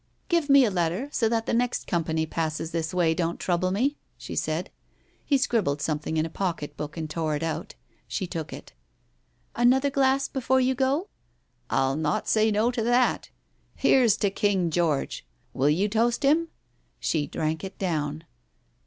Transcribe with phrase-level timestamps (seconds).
[0.29, 3.97] "Give me a letter— so that the next company passes this way don't trouble me,"
[4.17, 4.71] she said.
[5.23, 7.75] He scribbled something in a pocket book, and tore it out.
[8.07, 8.73] She took it."
[9.55, 11.07] Another glass before you go?"
[11.69, 13.29] "I'll not say no to that.
[13.75, 15.23] Here's to King George!
[15.53, 16.47] Will you toast him?"
[16.99, 18.23] She drank it down.